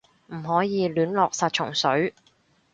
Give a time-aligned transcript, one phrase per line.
[0.33, 2.15] 唔可以亂落殺蟲水